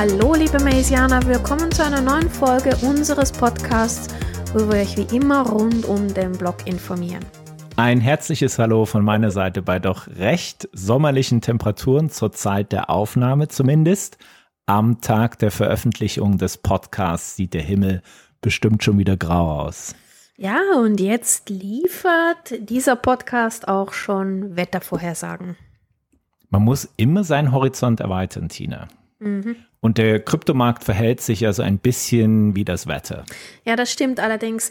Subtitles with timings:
[0.00, 4.08] Hallo liebe Maisianer, willkommen zu einer neuen Folge unseres Podcasts,
[4.54, 7.22] wo wir euch wie immer rund um den Blog informieren.
[7.76, 13.48] Ein herzliches Hallo von meiner Seite bei doch recht sommerlichen Temperaturen zur Zeit der Aufnahme
[13.48, 14.16] zumindest.
[14.64, 18.00] Am Tag der Veröffentlichung des Podcasts sieht der Himmel
[18.40, 19.94] bestimmt schon wieder grau aus.
[20.38, 25.58] Ja, und jetzt liefert dieser Podcast auch schon Wettervorhersagen.
[26.48, 28.88] Man muss immer seinen Horizont erweitern, Tina.
[29.20, 29.56] Mhm.
[29.80, 33.24] Und der Kryptomarkt verhält sich also ein bisschen wie das Wetter.
[33.64, 34.70] Ja, das stimmt allerdings.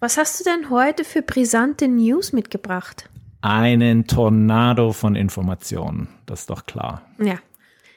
[0.00, 3.10] Was hast du denn heute für brisante News mitgebracht?
[3.40, 7.02] Einen Tornado von Informationen, das ist doch klar.
[7.18, 7.38] Ja.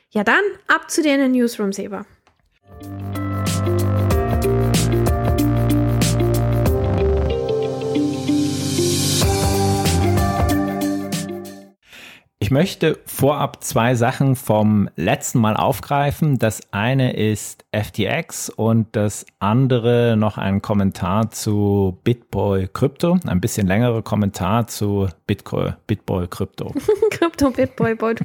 [0.09, 1.71] Ja, dann ab zu den Newsroom,
[12.51, 16.37] Ich möchte vorab zwei Sachen vom letzten Mal aufgreifen.
[16.37, 23.17] Das eine ist FTX und das andere noch ein Kommentar zu Bitboy Krypto.
[23.25, 26.75] Ein bisschen längerer Kommentar zu Bitcoin, Bitboy Krypto.
[27.11, 28.15] Krypto Bitboy Boy.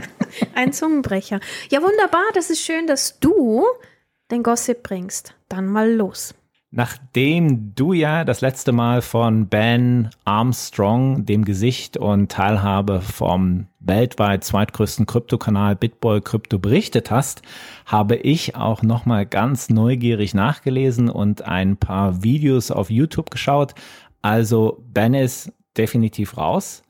[0.54, 1.40] ein Zungenbrecher.
[1.70, 2.24] Ja, wunderbar.
[2.34, 3.64] Das ist schön, dass du
[4.30, 5.32] den Gossip bringst.
[5.48, 6.34] Dann mal los.
[6.72, 14.44] Nachdem du ja das letzte Mal von Ben Armstrong, dem Gesicht und Teilhabe vom weltweit
[14.44, 17.42] zweitgrößten Kryptokanal Bitboy Crypto berichtet hast,
[17.86, 23.74] habe ich auch nochmal ganz neugierig nachgelesen und ein paar Videos auf YouTube geschaut.
[24.22, 26.84] Also Ben ist definitiv raus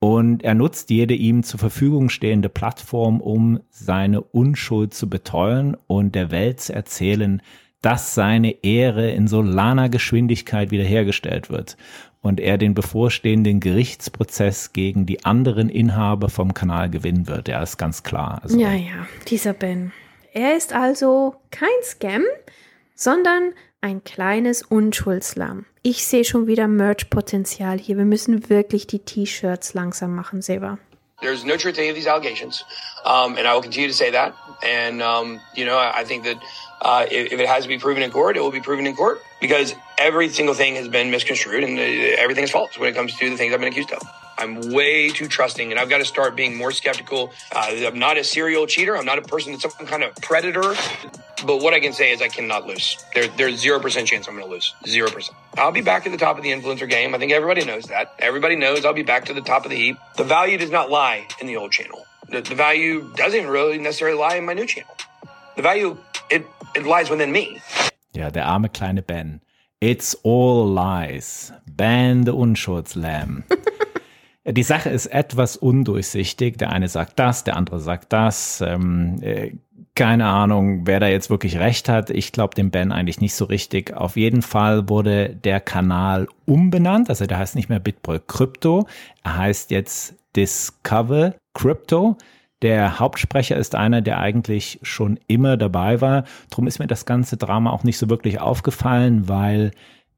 [0.00, 6.16] und er nutzt jede ihm zur Verfügung stehende Plattform, um seine Unschuld zu beteuern und
[6.16, 7.40] der Welt zu erzählen,
[7.82, 11.76] dass seine Ehre in Solana-Geschwindigkeit wiederhergestellt wird
[12.22, 17.48] und er den bevorstehenden Gerichtsprozess gegen die anderen Inhaber vom Kanal gewinnen wird.
[17.48, 18.40] Ja, ist ganz klar.
[18.42, 19.92] Also, ja, ja, dieser Ben.
[20.32, 22.22] Er ist also kein Scam,
[22.94, 25.66] sondern ein kleines Unschuldslamm.
[25.82, 27.98] Ich sehe schon wieder Merch-Potenzial hier.
[27.98, 30.78] Wir müssen wirklich die T-Shirts langsam machen, Seba.
[31.20, 32.64] There's no truth to any of these allegations,
[33.04, 34.34] um, and I will continue to say that.
[34.62, 36.36] And um, you know, I think that
[36.82, 38.94] uh, if, if, it has to be proven in court, it will be proven in
[38.94, 41.82] court because every single thing has been misconstrued and uh,
[42.18, 44.02] everything is false when it comes to the things I've been accused of.
[44.38, 47.32] I'm way too trusting, and I've got to start being more skeptical.
[47.54, 48.96] Uh, I'm not a serial cheater.
[48.96, 50.74] I'm not a person that's some kind of predator.
[51.46, 52.96] But what I can say is I cannot lose.
[53.14, 54.74] There, there's zero percent chance I'm going to lose.
[54.86, 55.36] Zero percent.
[55.56, 57.14] I'll be back at the top of the influencer game.
[57.14, 58.14] I think everybody knows that.
[58.18, 59.98] Everybody knows I'll be back to the top of the heap.
[60.16, 62.06] The value does not lie in the old channel.
[62.28, 64.96] The, the value doesn't really necessarily lie in my new channel.
[65.56, 65.98] The value
[66.74, 67.60] it lies within me.
[68.14, 69.40] Ja, der arme kleine Ben.
[69.80, 71.52] It's all lies.
[71.70, 73.44] Ben the Unschuldslam.
[74.44, 76.58] Die Sache ist etwas undurchsichtig.
[76.58, 78.60] Der eine sagt das, der andere sagt das.
[78.60, 79.52] Ähm, äh,
[79.94, 82.10] keine Ahnung, wer da jetzt wirklich recht hat.
[82.10, 83.94] Ich glaube dem Ben eigentlich nicht so richtig.
[83.94, 87.08] Auf jeden Fall wurde der Kanal umbenannt.
[87.08, 88.86] Also der heißt nicht mehr Bitboy Crypto.
[89.22, 92.16] Er heißt jetzt Discover Crypto.
[92.62, 96.24] Der Hauptsprecher ist einer, der eigentlich schon immer dabei war.
[96.50, 99.72] Drum ist mir das ganze Drama auch nicht so wirklich aufgefallen, weil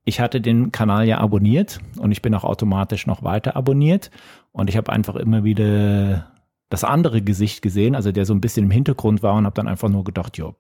[0.05, 4.10] ich hatte den Kanal ja abonniert und ich bin auch automatisch noch weiter abonniert
[4.53, 6.31] und ich habe einfach immer wieder
[6.69, 9.69] das andere Gesicht gesehen, also der so ein bisschen im Hintergrund war und habe dann
[9.69, 10.53] einfach nur gedacht, ja,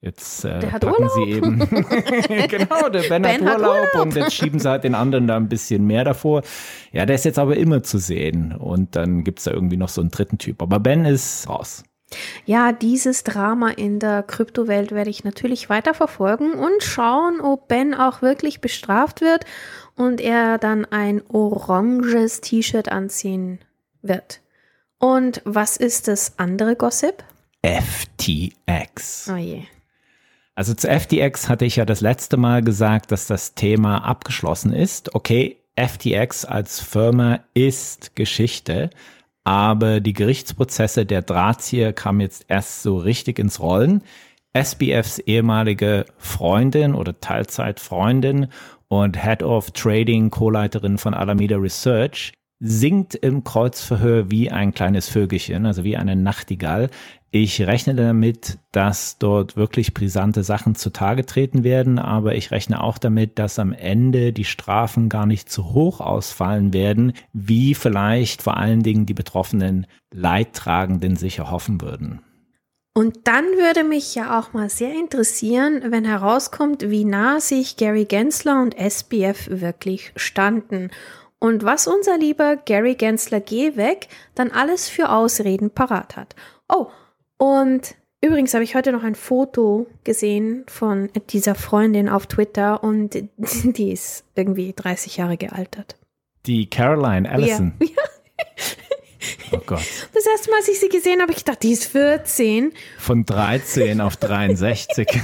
[0.00, 1.10] jetzt äh, packen Urlaub.
[1.14, 1.58] sie eben
[2.48, 5.26] genau, der Ben, ben hat, Urlaub hat, Urlaub und jetzt schieben sie halt den anderen
[5.26, 6.42] da ein bisschen mehr davor.
[6.92, 10.00] Ja, der ist jetzt aber immer zu sehen und dann gibt's da irgendwie noch so
[10.00, 11.84] einen dritten Typ, aber Ben ist raus.
[12.44, 17.94] Ja, dieses Drama in der Kryptowelt werde ich natürlich weiter verfolgen und schauen, ob Ben
[17.94, 19.44] auch wirklich bestraft wird
[19.96, 23.60] und er dann ein oranges T-Shirt anziehen
[24.02, 24.40] wird.
[24.98, 27.22] Und was ist das andere Gossip?
[27.62, 29.30] FTX.
[29.32, 29.62] Oh je.
[30.54, 35.14] Also zu FTX hatte ich ja das letzte Mal gesagt, dass das Thema abgeschlossen ist.
[35.14, 38.90] Okay, FTX als Firma ist Geschichte,
[39.44, 44.02] aber die Gerichtsprozesse der Drahtzieher kamen jetzt erst so richtig ins Rollen.
[44.52, 48.48] SBFs ehemalige Freundin oder Teilzeitfreundin
[48.88, 55.64] und Head of Trading, Co-Leiterin von Alameda Research, singt im Kreuzverhör wie ein kleines Vögelchen,
[55.64, 56.90] also wie eine Nachtigall.
[57.30, 62.98] Ich rechne damit, dass dort wirklich brisante Sachen zutage treten werden, aber ich rechne auch
[62.98, 68.58] damit, dass am Ende die Strafen gar nicht zu hoch ausfallen werden, wie vielleicht vor
[68.58, 72.20] allen Dingen die betroffenen Leidtragenden sich erhoffen würden.
[72.92, 78.04] Und dann würde mich ja auch mal sehr interessieren, wenn herauskommt, wie nah sich Gary
[78.04, 80.90] Gensler und SBF wirklich standen
[81.40, 84.06] und was unser lieber Gary Gensler Gehweg
[84.36, 86.36] dann alles für Ausreden parat hat.
[86.68, 86.86] Oh,
[87.36, 93.14] und Übrigens habe ich heute noch ein Foto gesehen von dieser Freundin auf Twitter und
[93.38, 95.96] die ist irgendwie 30 Jahre gealtert.
[96.46, 97.72] Die Caroline Allison.
[97.82, 97.86] Ja.
[99.52, 99.82] Oh Gott.
[100.14, 102.72] Das erste Mal, als ich sie gesehen habe, ich gedacht, die ist 14.
[102.98, 105.06] Von 13 auf 63.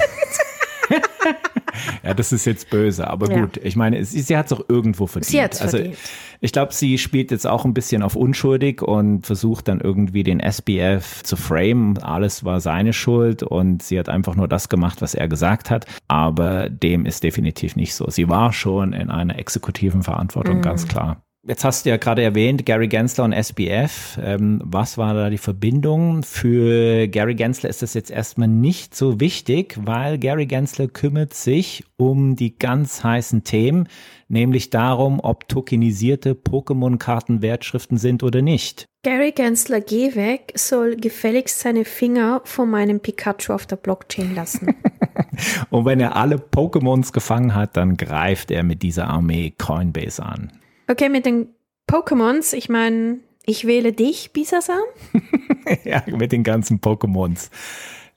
[2.05, 3.41] ja, das ist jetzt böse, aber Ja.
[3.41, 3.59] gut.
[3.63, 5.31] Ich meine, sie, sie hat es auch irgendwo verdient.
[5.31, 5.99] Sie hat's also, verdient.
[6.41, 10.41] ich glaube, sie spielt jetzt auch ein bisschen auf unschuldig und versucht dann irgendwie den
[10.41, 11.99] SBF zu framen.
[11.99, 15.87] Alles war seine Schuld und sie hat einfach nur das gemacht, was er gesagt hat.
[16.09, 18.09] Aber dem ist definitiv nicht so.
[18.11, 20.05] Sie war schon in einer exekutiven Mhm.
[20.05, 21.23] Verantwortung, ganz klar.
[21.49, 24.19] Jetzt hast du ja gerade erwähnt, Gary Gensler und SBF.
[24.21, 26.25] Ähm, was war da die Verbindung?
[26.25, 31.85] Für Gary Gensler ist das jetzt erstmal nicht so wichtig, weil Gary Gensler kümmert sich
[31.97, 33.89] um die ganz heißen Themen,
[34.27, 38.87] nämlich darum, ob tokenisierte Pokémon-Karten Wertschriften sind oder nicht.
[39.05, 44.75] Gary Gensler, geh weg, soll gefälligst seine Finger von meinem Pikachu auf der Blockchain lassen.
[45.71, 50.51] Und wenn er alle Pokémons gefangen hat, dann greift er mit dieser Armee Coinbase an.
[50.89, 51.49] Okay, mit den
[51.89, 54.83] Pokémons, ich meine, ich wähle dich, Bisasam.
[55.85, 57.51] ja, mit den ganzen Pokémons.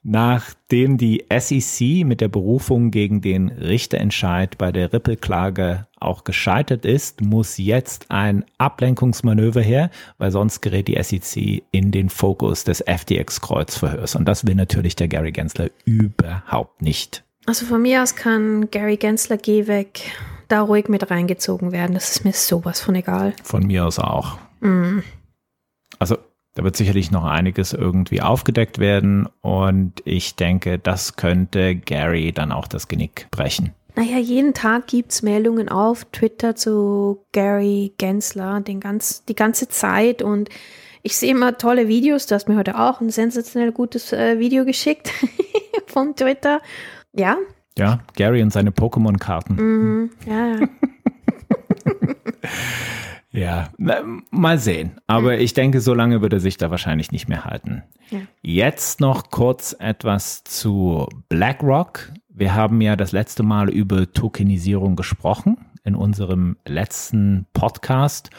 [0.01, 7.21] Nachdem die SEC mit der Berufung gegen den Richterentscheid bei der Ripple-Klage auch gescheitert ist,
[7.21, 14.15] muss jetzt ein Ablenkungsmanöver her, weil sonst gerät die SEC in den Fokus des FTX-Kreuzverhörs.
[14.15, 17.25] Und das will natürlich der Gary Gensler überhaupt nicht.
[17.45, 20.11] Also von mir aus kann Gary Gensler, geh weg,
[20.49, 21.93] da ruhig mit reingezogen werden.
[21.93, 23.33] Das ist mir sowas von egal.
[23.43, 24.37] Von mir aus auch.
[24.59, 24.99] Mm.
[25.99, 26.17] Also
[26.55, 32.51] da wird sicherlich noch einiges irgendwie aufgedeckt werden und ich denke, das könnte Gary dann
[32.51, 33.73] auch das Genick brechen.
[33.95, 40.21] Naja, jeden Tag gibt's Meldungen auf Twitter zu Gary Gensler den ganz, die ganze Zeit
[40.21, 40.49] und
[41.01, 42.25] ich sehe immer tolle Videos.
[42.25, 45.11] Du hast mir heute auch ein sensationell gutes äh, Video geschickt
[45.87, 46.61] von Twitter.
[47.13, 47.37] Ja,
[47.79, 49.55] Ja, Gary und seine Pokémon-Karten.
[49.55, 50.67] mhm, ja, ja.
[53.31, 53.69] Ja,
[54.31, 54.99] mal sehen.
[55.05, 57.83] Aber ich denke, so lange wird er sich da wahrscheinlich nicht mehr halten.
[58.09, 58.19] Ja.
[58.41, 62.11] Jetzt noch kurz etwas zu BlackRock.
[62.27, 68.31] Wir haben ja das letzte Mal über Tokenisierung gesprochen in unserem letzten Podcast.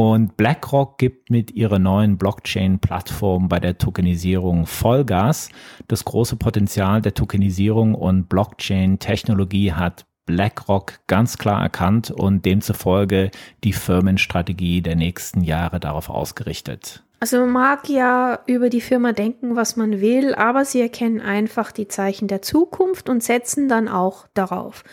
[0.00, 5.48] Und BlackRock gibt mit ihrer neuen Blockchain-Plattform bei der Tokenisierung Vollgas.
[5.88, 13.32] Das große Potenzial der Tokenisierung und Blockchain-Technologie hat BlackRock ganz klar erkannt und demzufolge
[13.64, 17.02] die Firmenstrategie der nächsten Jahre darauf ausgerichtet.
[17.18, 21.72] Also man mag ja über die Firma denken, was man will, aber sie erkennen einfach
[21.72, 24.84] die Zeichen der Zukunft und setzen dann auch darauf.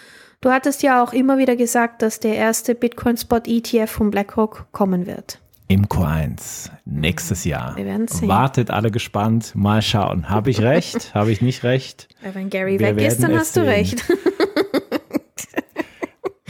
[0.45, 4.68] Du hattest ja auch immer wieder gesagt, dass der erste Bitcoin Spot ETF von BlackRock
[4.71, 5.39] kommen wird.
[5.68, 7.75] Im Q1 nächstes Jahr.
[7.75, 8.27] Wir werden sehen.
[8.27, 9.53] Wartet alle gespannt.
[9.56, 10.30] Mal schauen.
[10.30, 11.12] Habe ich recht?
[11.15, 12.09] Habe ich nicht recht?
[12.21, 13.69] Wenn Gary Wir weg ist, dann hast du sehen.
[13.69, 14.03] recht.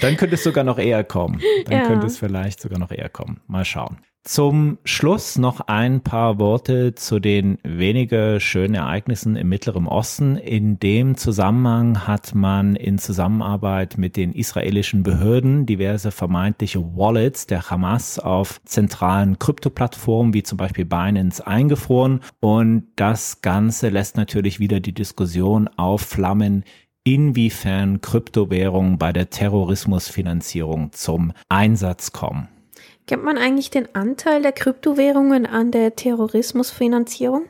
[0.01, 1.39] Dann könnte es sogar noch eher kommen.
[1.63, 1.87] Dann Ja.
[1.87, 3.39] könnte es vielleicht sogar noch eher kommen.
[3.47, 3.99] Mal schauen.
[4.27, 10.35] Zum Schluss noch ein paar Worte zu den weniger schönen Ereignissen im Mittleren Osten.
[10.35, 17.69] In dem Zusammenhang hat man in Zusammenarbeit mit den israelischen Behörden diverse vermeintliche Wallets der
[17.69, 22.21] Hamas auf zentralen Kryptoplattformen wie zum Beispiel Binance eingefroren.
[22.39, 26.63] Und das Ganze lässt natürlich wieder die Diskussion aufflammen,
[27.03, 32.47] inwiefern Kryptowährungen bei der Terrorismusfinanzierung zum Einsatz kommen.
[33.07, 37.43] Kennt man eigentlich den Anteil der Kryptowährungen an der Terrorismusfinanzierung?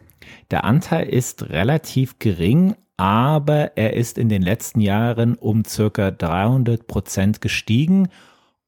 [0.51, 6.87] Der Anteil ist relativ gering, aber er ist in den letzten Jahren um circa 300
[6.87, 8.09] Prozent gestiegen.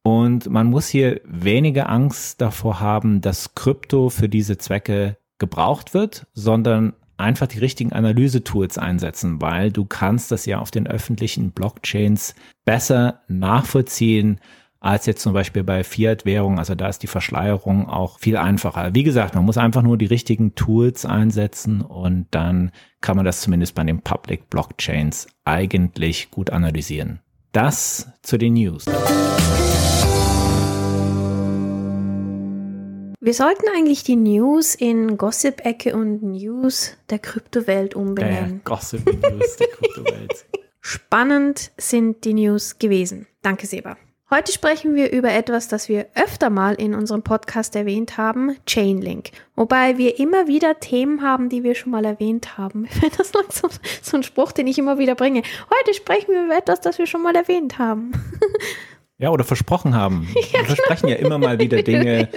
[0.02, 6.28] Und man muss hier weniger Angst davor haben, dass Krypto für diese Zwecke gebraucht wird,
[6.34, 12.36] sondern einfach die richtigen Analysetools einsetzen, weil du kannst das ja auf den öffentlichen Blockchains
[12.64, 14.40] besser nachvollziehen,
[14.80, 16.60] als jetzt zum Beispiel bei Fiat-Währungen.
[16.60, 18.94] Also da ist die Verschleierung auch viel einfacher.
[18.94, 23.42] Wie gesagt, man muss einfach nur die richtigen Tools einsetzen und dann kann man das
[23.42, 27.20] zumindest bei den Public Blockchains eigentlich gut analysieren.
[27.52, 28.86] Das zu den News.
[33.20, 38.62] Wir sollten eigentlich die News in Gossip-Ecke und News der Kryptowelt umbenennen.
[38.64, 40.46] Gossip News der Kryptowelt.
[40.80, 43.28] Spannend sind die News gewesen.
[43.42, 43.98] Danke, Seba.
[44.30, 49.30] Heute sprechen wir über etwas, das wir öfter mal in unserem Podcast erwähnt haben, Chainlink.
[49.56, 52.90] Wobei wir immer wieder Themen haben, die wir schon mal erwähnt haben.
[53.18, 55.44] Das langsam so ein Spruch, den ich immer wieder bringe.
[55.74, 58.12] Heute sprechen wir über etwas, das wir schon mal erwähnt haben.
[59.20, 60.28] Ja, oder versprochen haben.
[60.52, 62.30] Wir versprechen ja immer mal wieder Dinge.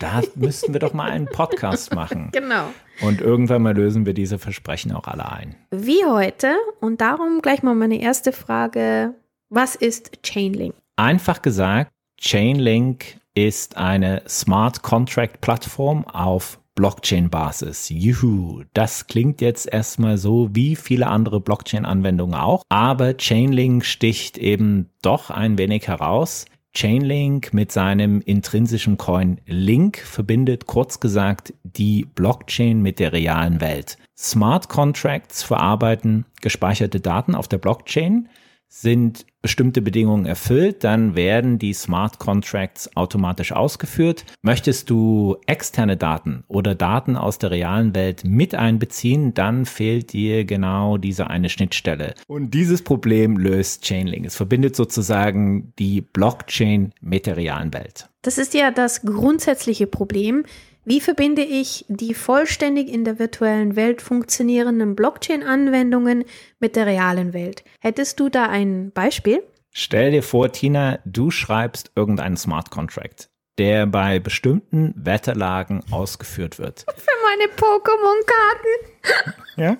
[0.00, 2.30] Da müssten wir doch mal einen Podcast machen.
[2.32, 2.64] Genau.
[3.00, 5.54] Und irgendwann mal lösen wir diese Versprechen auch alle ein.
[5.70, 6.56] Wie heute.
[6.80, 9.14] Und darum gleich mal meine erste Frage.
[9.50, 10.74] Was ist Chainlink?
[10.96, 17.90] Einfach gesagt, Chainlink ist eine Smart Contract Plattform auf Blockchain-Basis.
[17.90, 24.88] Juhu, das klingt jetzt erstmal so wie viele andere Blockchain-Anwendungen auch, aber Chainlink sticht eben
[25.02, 26.46] doch ein wenig heraus.
[26.74, 33.98] Chainlink mit seinem intrinsischen Coin Link verbindet kurz gesagt die Blockchain mit der realen Welt.
[34.16, 38.28] Smart Contracts verarbeiten gespeicherte Daten auf der Blockchain,
[38.68, 44.24] sind bestimmte Bedingungen erfüllt, dann werden die Smart Contracts automatisch ausgeführt.
[44.42, 50.44] Möchtest du externe Daten oder Daten aus der realen Welt mit einbeziehen, dann fehlt dir
[50.44, 52.14] genau diese eine Schnittstelle.
[52.26, 54.26] Und dieses Problem löst Chainlink.
[54.26, 58.08] Es verbindet sozusagen die Blockchain mit der realen Welt.
[58.22, 60.44] Das ist ja das grundsätzliche Problem.
[60.88, 66.24] Wie verbinde ich die vollständig in der virtuellen Welt funktionierenden Blockchain-Anwendungen
[66.60, 67.64] mit der realen Welt?
[67.80, 69.42] Hättest du da ein Beispiel?
[69.72, 73.28] Stell dir vor, Tina, du schreibst irgendeinen Smart Contract,
[73.58, 76.86] der bei bestimmten Wetterlagen ausgeführt wird.
[76.96, 79.34] Für meine Pokémon-Karten.
[79.56, 79.76] Ja?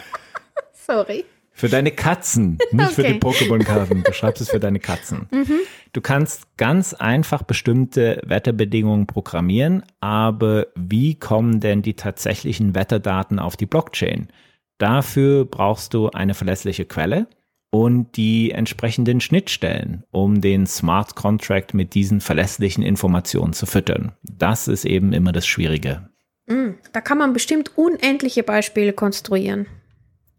[0.74, 1.24] Sorry.
[1.58, 3.14] Für deine Katzen, nicht für Okay.
[3.14, 4.02] die Pokémon-Karten.
[4.04, 5.28] Du schreibst es für deine Katzen.
[5.94, 13.56] Du kannst ganz einfach bestimmte Wetterbedingungen programmieren, aber wie kommen denn die tatsächlichen Wetterdaten auf
[13.56, 14.28] die Blockchain?
[14.76, 17.28] Dafür brauchst du eine verlässliche Quelle
[17.70, 24.12] und die entsprechenden Schnittstellen, um den Smart Contract mit diesen verlässlichen Informationen zu füttern.
[24.22, 26.10] Das ist eben immer das Schwierige.
[26.46, 29.66] Mm, Da kann man bestimmt unendliche Beispiele konstruieren.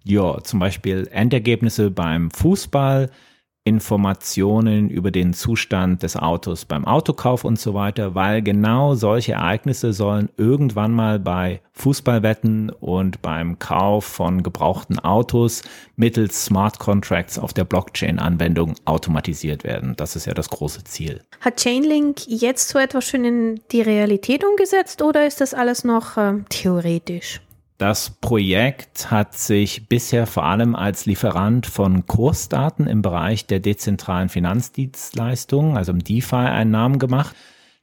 [0.07, 3.11] Ja, zum Beispiel Endergebnisse beim Fußball,
[3.65, 9.91] Informationen über den Zustand des Autos beim Autokauf und so weiter, weil genau solche Ereignisse
[9.91, 15.63] sollen irgendwann mal bei Fußballwetten und beim Kauf von gebrauchten Autos
[15.97, 19.95] mittels Smart Contracts auf der Blockchain-Anwendung automatisiert werden.
[19.97, 21.21] Das ist ja das große Ziel.
[21.41, 26.15] Hat Chainlink jetzt so etwas schon in die Realität umgesetzt oder ist das alles noch
[26.15, 27.41] ähm, theoretisch?
[27.77, 34.29] Das Projekt hat sich bisher vor allem als Lieferant von Kursdaten im Bereich der dezentralen
[34.29, 37.36] Finanzdienstleistungen, also im DeFi, einen Namen gemacht.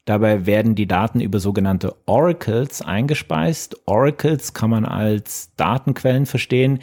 [0.04, 3.86] Dabei werden die Daten über sogenannte Oracles eingespeist.
[3.86, 6.80] Oracles kann man als Datenquellen verstehen.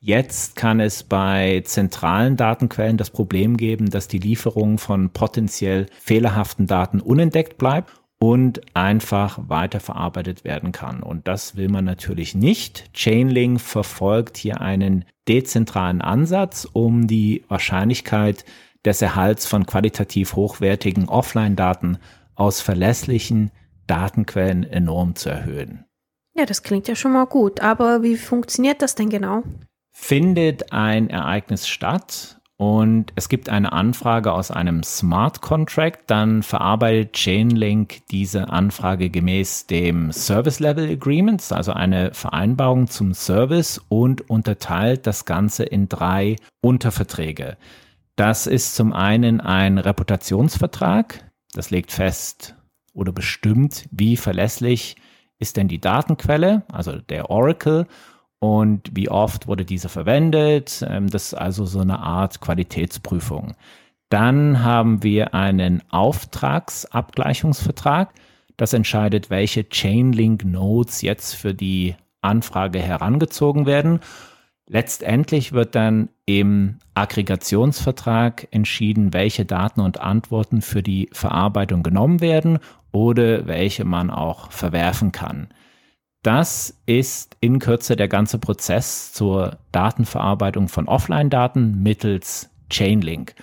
[0.00, 6.66] Jetzt kann es bei zentralen Datenquellen das Problem geben, dass die Lieferung von potenziell fehlerhaften
[6.66, 7.92] Daten unentdeckt bleibt
[8.24, 11.02] und einfach weiterverarbeitet werden kann.
[11.02, 12.90] Und das will man natürlich nicht.
[12.94, 18.46] Chainlink verfolgt hier einen dezentralen Ansatz, um die Wahrscheinlichkeit
[18.82, 21.98] des Erhalts von qualitativ hochwertigen Offline-Daten
[22.34, 23.50] aus verlässlichen
[23.88, 25.84] Datenquellen enorm zu erhöhen.
[26.34, 29.42] Ja, das klingt ja schon mal gut, aber wie funktioniert das denn genau?
[29.92, 37.14] Findet ein Ereignis statt und es gibt eine Anfrage aus einem Smart Contract, dann verarbeitet
[37.14, 45.06] Chainlink diese Anfrage gemäß dem Service Level Agreements, also eine Vereinbarung zum Service und unterteilt
[45.06, 47.56] das Ganze in drei Unterverträge.
[48.14, 52.54] Das ist zum einen ein Reputationsvertrag, das legt fest
[52.92, 54.94] oder bestimmt, wie verlässlich
[55.40, 57.88] ist denn die Datenquelle, also der Oracle,
[58.44, 60.84] und wie oft wurde diese verwendet.
[60.86, 63.54] Ähm, Das ist also so eine Art Qualitätsprüfung.
[64.10, 68.12] Dann haben wir einen Auftragsabgleichungsvertrag.
[68.58, 74.00] Das entscheidet, welche Chainlink-Nodes jetzt für die Anfrage herangezogen werden.
[74.66, 82.58] Letztendlich wird dann im Aggregationsvertrag entschieden, welche Daten und Antworten für die Verarbeitung genommen werden
[82.92, 85.48] oder welche man auch verwerfen kann.
[86.24, 93.34] Das ist in Kürze der ganze Prozess zur Datenverarbeitung von Offline-Daten mittels Chainlink.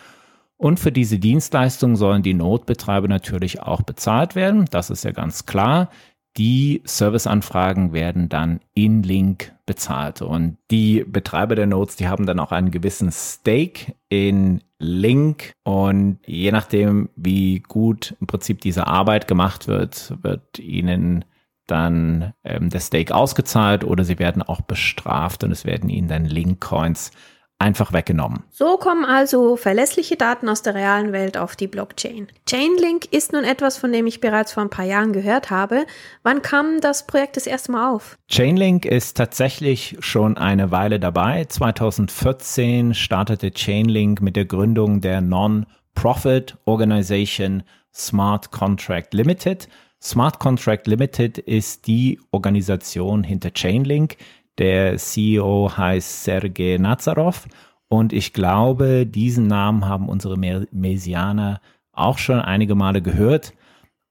[0.58, 4.66] Und für diese Dienstleistung sollen die Notbetreiber natürlich auch bezahlt werden.
[4.72, 5.92] Das ist ja ganz klar.
[6.38, 10.24] Die Serviceanfragen werden dann in Link bezahlt.
[10.24, 15.54] Und die Betreiber der Nodes, die haben dann auch einen gewissen Stake in Link.
[15.64, 21.26] Und je nachdem, wie gut im Prinzip diese Arbeit gemacht wird, wird ihnen
[21.68, 26.26] dann ähm, der Stake ausgezahlt oder sie werden auch bestraft und es werden ihnen dann
[26.26, 27.12] Link-Coins
[27.60, 28.44] einfach weggenommen.
[28.50, 32.28] So kommen also verlässliche Daten aus der realen Welt auf die Blockchain.
[32.50, 35.86] Chainlink ist nun etwas, von dem ich bereits vor ein paar Jahren gehört habe.
[36.24, 38.18] Wann kam das Projekt das erste Mal auf?
[38.30, 41.46] Chainlink ist tatsächlich schon eine Weile dabei.
[41.46, 47.64] 2014 startete Chainlink mit der Gründung der Non- Non-Profit Organization
[47.94, 49.68] Smart Contract Limited.
[50.02, 54.18] Smart Contract Limited ist die Organisation hinter Chainlink.
[54.58, 57.48] Der CEO heißt Sergei Nazarov
[57.88, 63.54] und ich glaube, diesen Namen haben unsere Mesianer auch schon einige Male gehört.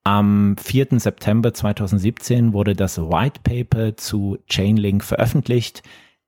[0.04, 1.00] Am 4.
[1.00, 5.82] September 2017 wurde das White Paper zu Chainlink veröffentlicht.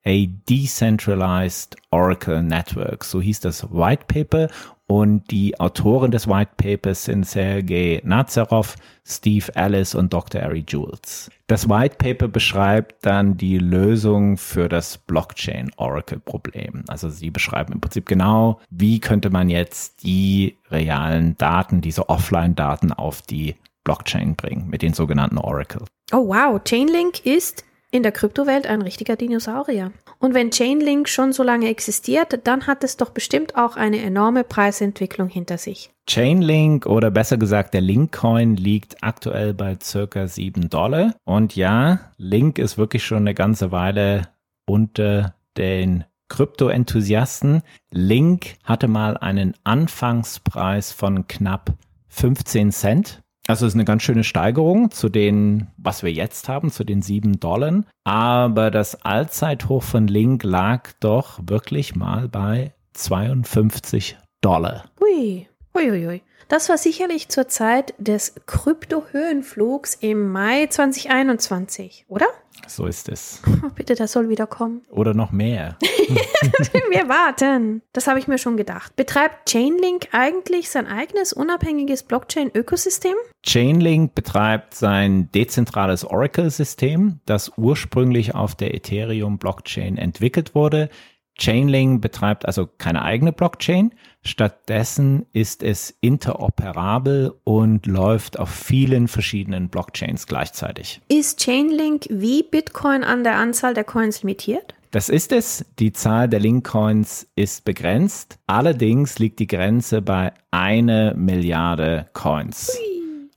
[0.04, 3.04] A Decentralized Oracle Network.
[3.04, 4.48] So hieß das White Paper
[4.86, 10.42] und die Autoren des White Papers sind Sergei Nazarov, Steve Ellis und Dr.
[10.42, 11.30] Ari Jules.
[11.46, 16.84] Das White Paper beschreibt dann die Lösung für das Blockchain Oracle Problem.
[16.88, 22.92] Also sie beschreiben im Prinzip genau, wie könnte man jetzt die realen Daten, diese Offline-Daten
[22.92, 23.54] auf die
[23.84, 25.84] Blockchain bringen mit den sogenannten Oracle.
[26.12, 29.92] Oh wow, Chainlink ist in der Kryptowelt ein richtiger Dinosaurier.
[30.18, 34.44] Und wenn Chainlink schon so lange existiert, dann hat es doch bestimmt auch eine enorme
[34.44, 35.90] Preisentwicklung hinter sich.
[36.08, 41.14] Chainlink oder besser gesagt der Linkcoin liegt aktuell bei circa 7 Dollar.
[41.24, 44.28] Und ja, Link ist wirklich schon eine ganze Weile
[44.66, 47.62] unter den Krypto-Enthusiasten.
[47.90, 51.74] Link hatte mal einen Anfangspreis von knapp
[52.08, 53.22] 15 Cent.
[53.48, 57.02] Also es ist eine ganz schöne Steigerung zu den, was wir jetzt haben, zu den
[57.02, 57.82] sieben Dollar.
[58.04, 64.84] Aber das Allzeithoch von Link lag doch wirklich mal bei 52 Dollar.
[65.00, 66.22] Ui, ui, ui, ui.
[66.48, 72.26] Das war sicherlich zur Zeit des Krypto-Höhenflugs im Mai 2021, oder?
[72.66, 73.40] So ist es.
[73.64, 74.82] Oh, bitte, das soll wieder kommen.
[74.90, 75.78] Oder noch mehr.
[76.90, 77.80] Wir warten.
[77.92, 78.96] Das habe ich mir schon gedacht.
[78.96, 83.14] Betreibt Chainlink eigentlich sein eigenes unabhängiges Blockchain-Ökosystem?
[83.42, 90.90] Chainlink betreibt sein dezentrales Oracle-System, das ursprünglich auf der Ethereum-Blockchain entwickelt wurde.
[91.38, 93.92] Chainlink betreibt also keine eigene Blockchain.
[94.22, 101.00] Stattdessen ist es interoperabel und läuft auf vielen verschiedenen Blockchains gleichzeitig.
[101.08, 104.74] Ist Chainlink wie Bitcoin an der Anzahl der Coins limitiert?
[104.92, 105.64] Das ist es.
[105.78, 108.38] Die Zahl der Link-Coins ist begrenzt.
[108.46, 112.76] Allerdings liegt die Grenze bei eine Milliarde Coins.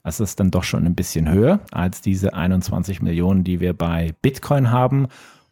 [0.04, 4.14] Das ist dann doch schon ein bisschen höher als diese 21 Millionen, die wir bei
[4.20, 5.08] Bitcoin haben.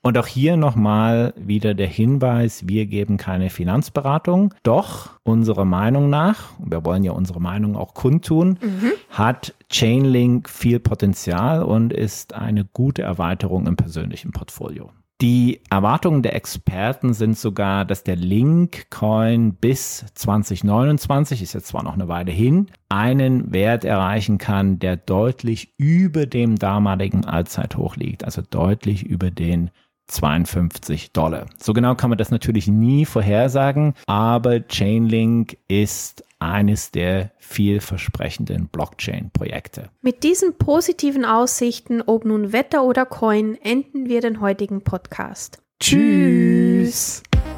[0.06, 4.52] Und auch hier nochmal wieder der Hinweis, wir geben keine Finanzberatung.
[4.62, 8.92] Doch unserer Meinung nach, und wir wollen ja unsere Meinung auch kundtun, mhm.
[9.08, 14.90] hat Chainlink viel Potenzial und ist eine gute Erweiterung im persönlichen Portfolio.
[15.22, 21.94] Die Erwartungen der Experten sind sogar, dass der Link-Coin bis 2029, ist jetzt zwar noch
[21.94, 28.42] eine Weile hin, einen Wert erreichen kann, der deutlich über dem damaligen Allzeithoch liegt, also
[28.42, 29.70] deutlich über den
[30.06, 31.46] 52 Dollar.
[31.58, 39.88] So genau kann man das natürlich nie vorhersagen, aber Chainlink ist eines der vielversprechenden Blockchain-Projekte.
[40.02, 45.62] Mit diesen positiven Aussichten, ob nun Wetter oder Coin, enden wir den heutigen Podcast.
[45.80, 47.22] Tschüss.
[47.22, 47.53] Tschüss.